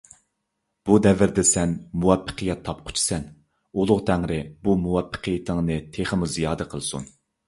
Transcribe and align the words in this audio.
بۇ 0.89 0.95
دەۋردە 1.07 1.41
سەن 1.49 1.73
مۇۋەپپەقىيەت 2.05 2.63
تاپقۇچىسەن. 2.69 3.27
ئۇلۇغ 3.83 4.01
تەڭرى 4.07 4.39
بۇ 4.69 4.75
مۇۋەپپەقىيىتىڭنى 4.87 5.77
تېخىمۇ 5.99 6.31
زىيادە 6.37 6.69
قىلسۇن. 6.73 7.07